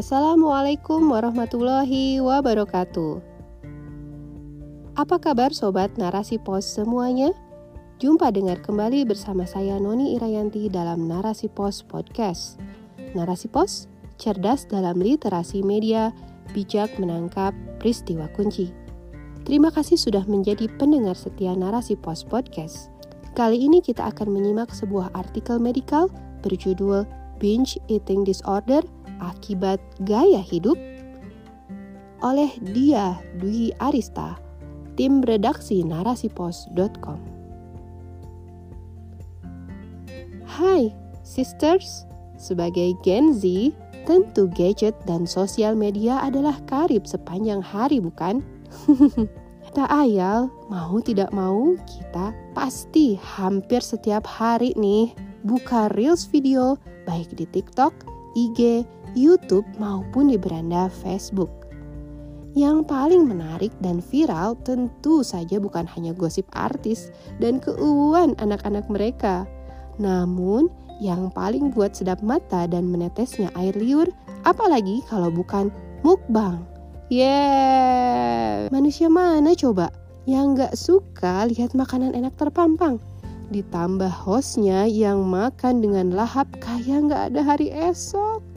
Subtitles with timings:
[0.00, 3.20] Assalamualaikum warahmatullahi wabarakatuh.
[4.96, 7.36] Apa kabar sobat narasi pos semuanya?
[8.00, 12.56] Jumpa dengar kembali bersama saya Noni Irayanti dalam Narasi Pos Podcast.
[13.12, 16.16] Narasi Pos, cerdas dalam literasi media,
[16.56, 18.72] bijak menangkap peristiwa kunci.
[19.44, 22.88] Terima kasih sudah menjadi pendengar setia Narasi Pos Podcast.
[23.36, 26.08] Kali ini kita akan menyimak sebuah artikel medikal
[26.40, 27.04] berjudul
[27.36, 28.80] Binge Eating Disorder–
[29.20, 30.76] akibat gaya hidup
[32.20, 34.36] oleh dia Dwi Arista,
[34.96, 37.20] tim redaksi narasipos.com.
[40.44, 40.92] Hai
[41.24, 42.04] sisters,
[42.36, 43.72] sebagai Gen Z,
[44.04, 48.44] tentu gadget dan sosial media adalah karib sepanjang hari bukan?
[49.70, 55.14] Tak ayal, mau tidak mau kita pasti hampir setiap hari nih
[55.46, 56.74] buka reels video
[57.06, 57.94] baik di TikTok,
[58.34, 58.82] IG,
[59.14, 61.50] YouTube maupun di beranda Facebook.
[62.58, 69.46] Yang paling menarik dan viral tentu saja bukan hanya gosip artis dan keuuan anak-anak mereka.
[70.02, 70.66] Namun,
[70.98, 74.10] yang paling buat sedap mata dan menetesnya air liur,
[74.42, 75.70] apalagi kalau bukan
[76.02, 76.66] mukbang.
[77.10, 79.90] Yeah, manusia mana coba
[80.26, 82.98] yang gak suka lihat makanan enak terpampang?
[83.50, 88.49] Ditambah hostnya yang makan dengan lahap kayak gak ada hari esok.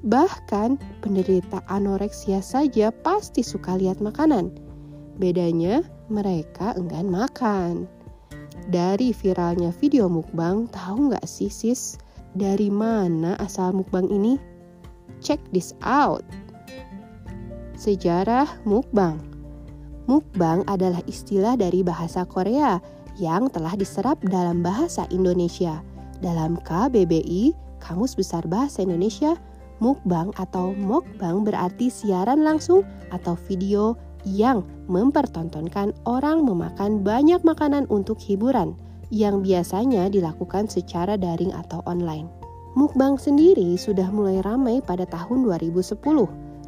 [0.00, 4.48] Bahkan penderita anoreksia saja pasti suka lihat makanan.
[5.20, 7.84] Bedanya mereka enggan makan.
[8.70, 12.00] Dari viralnya video mukbang, tahu nggak sih sis
[12.32, 14.40] dari mana asal mukbang ini?
[15.20, 16.24] Check this out.
[17.76, 19.20] Sejarah mukbang.
[20.08, 22.80] Mukbang adalah istilah dari bahasa Korea
[23.20, 25.84] yang telah diserap dalam bahasa Indonesia.
[26.24, 29.36] Dalam KBBI, Kamus Besar Bahasa Indonesia,
[29.80, 33.96] Mukbang atau mukbang berarti siaran langsung atau video
[34.28, 34.60] yang
[34.92, 38.76] mempertontonkan orang memakan banyak makanan untuk hiburan
[39.08, 42.28] yang biasanya dilakukan secara daring atau online.
[42.78, 45.98] Mukbang sendiri sudah mulai ramai pada tahun 2010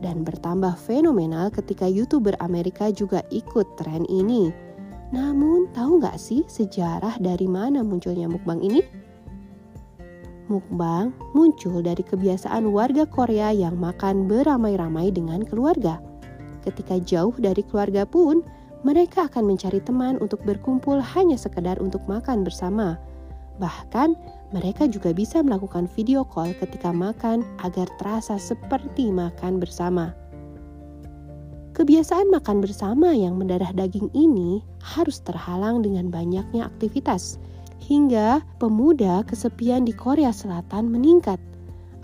[0.00, 4.48] dan bertambah fenomenal ketika YouTuber Amerika juga ikut tren ini.
[5.12, 8.80] Namun, tahu nggak sih sejarah dari mana munculnya mukbang ini?
[10.50, 16.02] Mukbang muncul dari kebiasaan warga Korea yang makan beramai-ramai dengan keluarga.
[16.66, 18.42] Ketika jauh dari keluarga pun,
[18.82, 22.98] mereka akan mencari teman untuk berkumpul hanya sekedar untuk makan bersama.
[23.62, 24.18] Bahkan,
[24.50, 30.18] mereka juga bisa melakukan video call ketika makan agar terasa seperti makan bersama.
[31.78, 37.38] Kebiasaan makan bersama yang mendarah daging ini harus terhalang dengan banyaknya aktivitas–
[37.80, 41.40] hingga pemuda kesepian di Korea Selatan meningkat,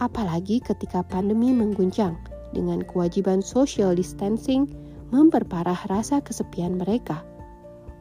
[0.03, 2.17] apalagi ketika pandemi mengguncang
[2.57, 4.67] dengan kewajiban social distancing
[5.15, 7.23] memperparah rasa kesepian mereka.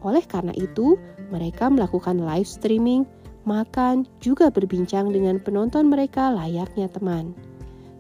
[0.01, 0.97] Oleh karena itu,
[1.29, 3.05] mereka melakukan live streaming,
[3.45, 7.37] makan, juga berbincang dengan penonton mereka layaknya teman.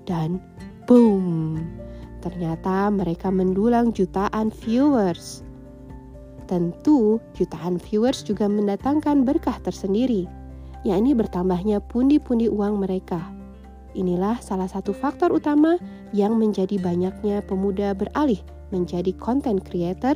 [0.05, 0.41] Dan
[0.89, 1.61] boom,
[2.25, 5.44] ternyata mereka mendulang jutaan viewers.
[6.45, 10.29] Tentu, jutaan viewers juga mendatangkan berkah tersendiri,
[10.85, 13.33] yakni bertambahnya pundi-pundi uang mereka.
[13.97, 15.81] Inilah salah satu faktor utama
[16.13, 18.37] yang menjadi banyaknya pemuda beralih
[18.69, 20.13] menjadi content creator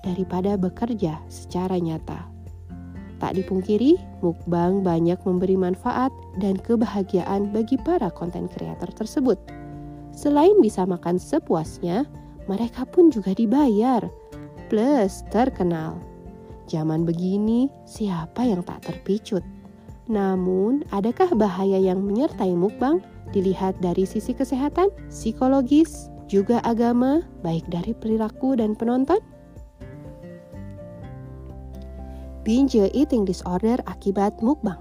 [0.00, 2.24] daripada bekerja secara nyata.
[3.20, 6.08] Tak dipungkiri, mukbang banyak memberi manfaat
[6.40, 9.36] dan kebahagiaan bagi para content creator tersebut.
[10.16, 12.08] Selain bisa makan sepuasnya,
[12.48, 14.08] mereka pun juga dibayar
[14.70, 15.98] plus terkenal.
[16.70, 19.42] Zaman begini, siapa yang tak terpicut?
[20.06, 23.02] Namun, adakah bahaya yang menyertai mukbang
[23.34, 29.18] dilihat dari sisi kesehatan, psikologis, juga agama, baik dari perilaku dan penonton?
[32.46, 34.78] Binge eating disorder akibat mukbang.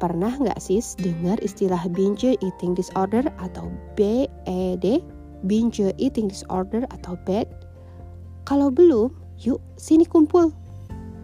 [0.00, 3.68] Pernah nggak sis dengar istilah binge eating disorder atau
[3.98, 5.04] BED?
[5.44, 7.69] Binge eating disorder atau BED
[8.48, 10.52] kalau belum, yuk sini kumpul.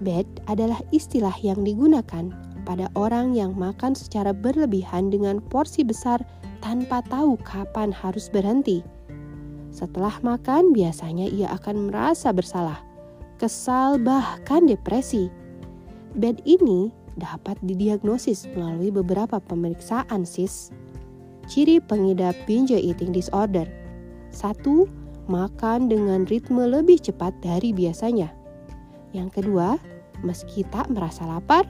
[0.04, 2.28] Bed adalah istilah yang digunakan
[2.68, 6.20] pada orang yang makan secara berlebihan dengan porsi besar
[6.60, 8.82] tanpa tahu kapan harus berhenti.
[9.70, 12.80] Setelah makan, biasanya ia akan merasa bersalah,
[13.36, 15.28] kesal, bahkan depresi.
[16.16, 20.72] Bed ini dapat didiagnosis melalui beberapa pemeriksaan sis.
[21.46, 23.68] Ciri pengidap binge eating disorder.
[24.32, 24.64] 1
[25.26, 28.30] makan dengan ritme lebih cepat dari biasanya.
[29.14, 29.78] Yang kedua,
[30.22, 31.66] meski tak merasa lapar,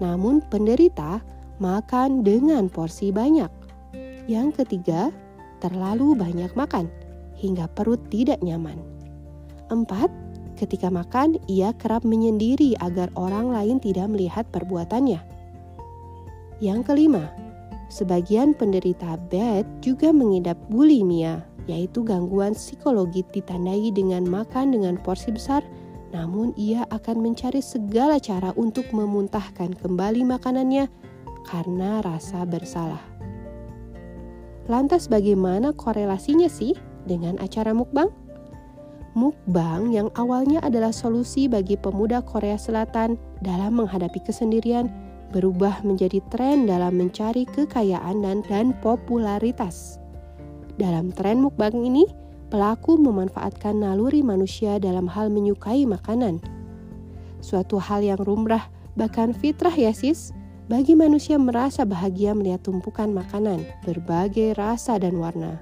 [0.00, 1.20] namun penderita
[1.60, 3.50] makan dengan porsi banyak.
[4.30, 5.12] Yang ketiga,
[5.60, 6.88] terlalu banyak makan
[7.36, 8.80] hingga perut tidak nyaman.
[9.68, 10.08] Empat,
[10.60, 15.20] ketika makan ia kerap menyendiri agar orang lain tidak melihat perbuatannya.
[16.60, 17.32] Yang kelima,
[17.88, 25.64] sebagian penderita BED juga mengidap bulimia, yaitu gangguan psikologi ditandai dengan makan dengan porsi besar
[26.10, 30.90] namun ia akan mencari segala cara untuk memuntahkan kembali makanannya
[31.46, 33.02] karena rasa bersalah.
[34.66, 36.74] Lantas bagaimana korelasinya sih
[37.06, 38.10] dengan acara mukbang?
[39.18, 44.86] Mukbang yang awalnya adalah solusi bagi pemuda Korea Selatan dalam menghadapi kesendirian
[45.34, 49.99] berubah menjadi tren dalam mencari kekayaan dan, dan popularitas.
[50.80, 52.08] Dalam tren mukbang ini,
[52.48, 56.40] pelaku memanfaatkan naluri manusia dalam hal menyukai makanan.
[57.44, 58.64] Suatu hal yang rumrah,
[58.96, 60.32] bahkan fitrah ya sis,
[60.72, 65.60] bagi manusia merasa bahagia melihat tumpukan makanan berbagai rasa dan warna.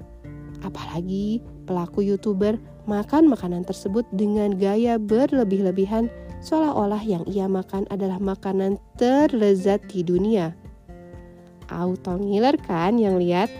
[0.62, 2.55] Apalagi pelaku youtuber
[2.87, 6.06] makan makanan tersebut dengan gaya berlebih-lebihan
[6.47, 10.55] seolah-olah yang ia makan adalah makanan terlezat di dunia.
[11.75, 13.50] Auto ngiler kan yang lihat?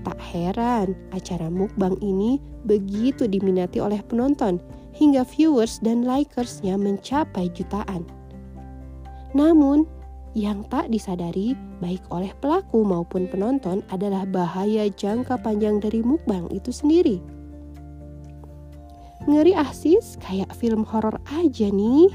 [0.00, 4.56] Tak heran, acara mukbang ini begitu diminati oleh penonton
[4.96, 8.08] hingga viewers dan likersnya mencapai jutaan.
[9.36, 9.84] Namun,
[10.32, 11.52] yang tak disadari
[11.84, 17.20] baik oleh pelaku maupun penonton adalah bahaya jangka panjang dari mukbang itu sendiri.
[19.28, 22.08] Ngeri asis kayak film horor aja nih.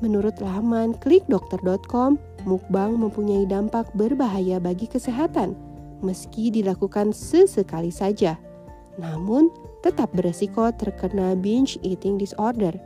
[0.00, 2.16] Menurut laman klikdokter.com,
[2.48, 5.52] mukbang mempunyai dampak berbahaya bagi kesehatan–
[6.00, 8.36] meski dilakukan sesekali saja,
[9.00, 9.48] namun
[9.80, 12.76] tetap beresiko terkena binge eating disorder.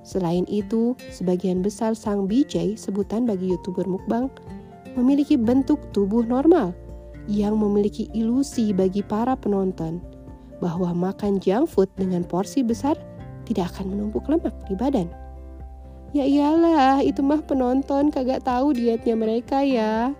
[0.00, 4.32] Selain itu, sebagian besar sang BJ, sebutan bagi youtuber mukbang,
[4.96, 6.72] memiliki bentuk tubuh normal
[7.28, 10.00] yang memiliki ilusi bagi para penonton
[10.58, 12.96] bahwa makan junk food dengan porsi besar
[13.44, 15.08] tidak akan menumpuk lemak di badan.
[16.10, 20.10] Ya iyalah, itu mah penonton kagak tahu dietnya mereka ya.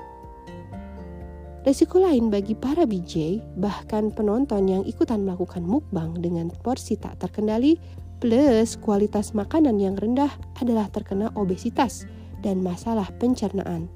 [1.61, 7.77] Resiko lain bagi para BJ, bahkan penonton yang ikutan melakukan mukbang dengan porsi tak terkendali,
[8.17, 10.33] plus kualitas makanan yang rendah
[10.65, 12.09] adalah terkena obesitas
[12.41, 13.93] dan masalah pencernaan.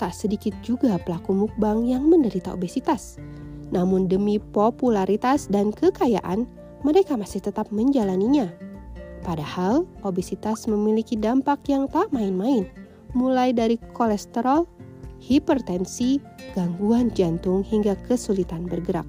[0.00, 3.20] Tak sedikit juga pelaku mukbang yang menderita obesitas.
[3.68, 6.48] Namun demi popularitas dan kekayaan,
[6.88, 8.48] mereka masih tetap menjalaninya.
[9.20, 12.64] Padahal obesitas memiliki dampak yang tak main-main,
[13.12, 14.77] mulai dari kolesterol,
[15.22, 16.22] hipertensi,
[16.54, 19.06] gangguan jantung, hingga kesulitan bergerak.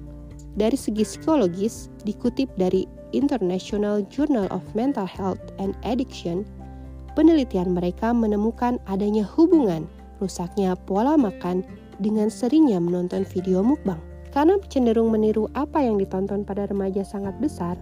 [0.58, 6.46] Dari segi psikologis, dikutip dari International Journal of Mental Health and Addiction,
[7.14, 9.86] penelitian mereka menemukan adanya hubungan
[10.20, 11.64] rusaknya pola makan
[11.98, 13.98] dengan seringnya menonton video mukbang.
[14.30, 17.74] Karena cenderung meniru apa yang ditonton pada remaja sangat besar,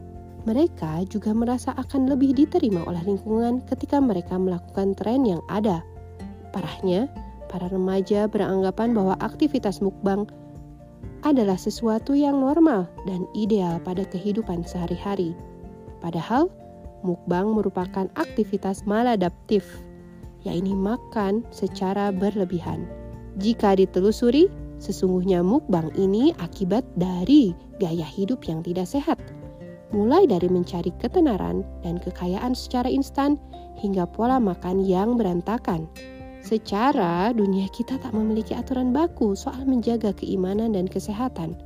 [0.48, 5.84] mereka juga merasa akan lebih diterima oleh lingkungan ketika mereka melakukan tren yang ada.
[6.56, 7.04] Parahnya,
[7.48, 10.28] para remaja beranggapan bahwa aktivitas mukbang
[11.26, 15.34] adalah sesuatu yang normal dan ideal pada kehidupan sehari-hari.
[15.98, 16.46] Padahal,
[17.02, 19.66] mukbang merupakan aktivitas maladaptif,
[20.46, 22.86] yaitu makan secara berlebihan.
[23.42, 24.46] Jika ditelusuri,
[24.78, 29.18] sesungguhnya mukbang ini akibat dari gaya hidup yang tidak sehat,
[29.90, 33.38] mulai dari mencari ketenaran dan kekayaan secara instan
[33.78, 35.86] hingga pola makan yang berantakan.
[36.38, 41.58] Secara dunia kita tak memiliki aturan baku soal menjaga keimanan dan kesehatan.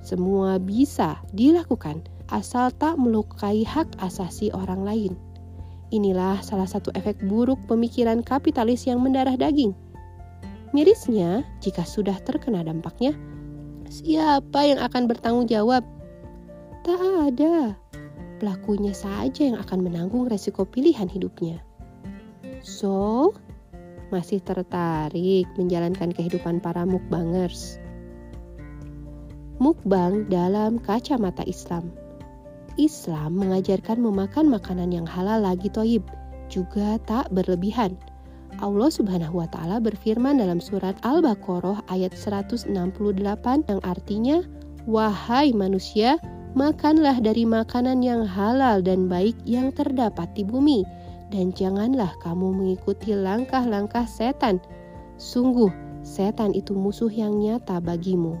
[0.00, 5.12] Semua bisa dilakukan asal tak melukai hak asasi orang lain.
[5.94, 9.70] Inilah salah satu efek buruk pemikiran kapitalis yang mendarah daging.
[10.74, 13.14] Mirisnya, jika sudah terkena dampaknya,
[13.86, 15.86] siapa yang akan bertanggung jawab?
[16.82, 17.78] Tak ada.
[18.42, 21.62] Pelakunya saja yang akan menanggung resiko pilihan hidupnya.
[22.66, 23.30] So,
[24.14, 27.80] masih tertarik menjalankan kehidupan para mukbangers.
[29.56, 31.88] Mukbang dalam kacamata Islam.
[32.76, 36.04] Islam mengajarkan memakan makanan yang halal lagi toib,
[36.52, 37.96] juga tak berlebihan.
[38.60, 42.68] Allah Subhanahu wa taala berfirman dalam surat Al-Baqarah ayat 168
[43.68, 44.40] yang artinya,
[44.88, 46.16] "Wahai manusia,
[46.56, 50.84] makanlah dari makanan yang halal dan baik yang terdapat di bumi."
[51.34, 54.62] Dan janganlah kamu mengikuti langkah-langkah setan.
[55.18, 55.70] Sungguh,
[56.06, 58.38] setan itu musuh yang nyata bagimu.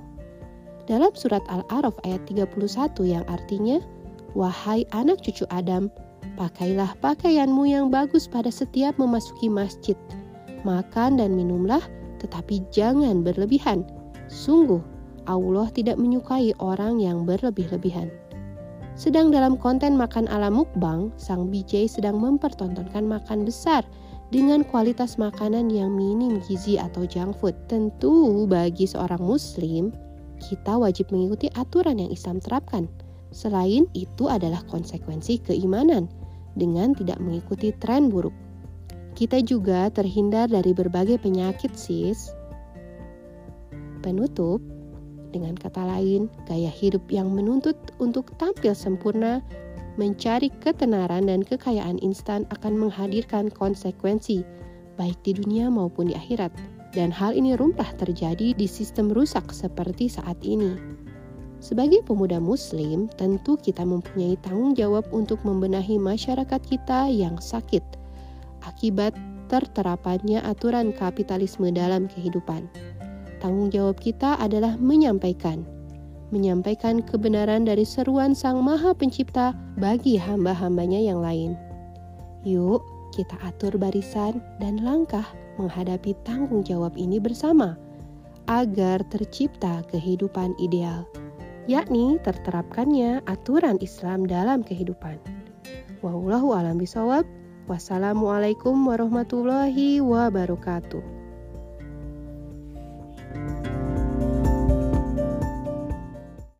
[0.86, 2.54] Dalam surat Al-A'raf ayat 31
[3.02, 3.82] yang artinya,
[4.36, 5.88] Wahai anak cucu Adam,
[6.36, 9.96] pakailah pakaianmu yang bagus pada setiap memasuki masjid.
[10.62, 11.80] Makan dan minumlah,
[12.20, 13.82] tetapi jangan berlebihan.
[14.28, 14.84] Sungguh,
[15.26, 18.12] Allah tidak menyukai orang yang berlebih-lebihan.
[18.96, 23.84] Sedang dalam konten makan ala mukbang, sang BJ sedang mempertontonkan makan besar
[24.32, 27.52] dengan kualitas makanan yang minim gizi atau junk food.
[27.68, 29.92] Tentu bagi seorang muslim,
[30.40, 32.88] kita wajib mengikuti aturan yang Islam terapkan.
[33.36, 36.08] Selain itu adalah konsekuensi keimanan
[36.56, 38.32] dengan tidak mengikuti tren buruk.
[39.12, 42.32] Kita juga terhindar dari berbagai penyakit sis.
[44.00, 44.64] Penutup,
[45.32, 49.42] dengan kata lain, gaya hidup yang menuntut untuk tampil sempurna,
[49.96, 54.44] mencari ketenaran dan kekayaan instan akan menghadirkan konsekuensi,
[55.00, 56.52] baik di dunia maupun di akhirat.
[56.96, 60.80] Dan hal ini rumrah terjadi di sistem rusak seperti saat ini.
[61.60, 67.84] Sebagai pemuda Muslim, tentu kita mempunyai tanggung jawab untuk membenahi masyarakat kita yang sakit
[68.66, 69.14] akibat
[69.46, 72.66] terterapannya aturan kapitalisme dalam kehidupan
[73.38, 75.66] tanggung jawab kita adalah menyampaikan.
[76.34, 81.54] Menyampaikan kebenaran dari seruan Sang Maha Pencipta bagi hamba-hambanya yang lain.
[82.42, 82.82] Yuk,
[83.14, 85.24] kita atur barisan dan langkah
[85.56, 87.78] menghadapi tanggung jawab ini bersama
[88.46, 91.06] agar tercipta kehidupan ideal,
[91.66, 95.18] yakni terterapkannya aturan Islam dalam kehidupan.
[96.04, 97.26] Wallahu alam bisawab.
[97.66, 101.15] Wassalamualaikum warahmatullahi wabarakatuh.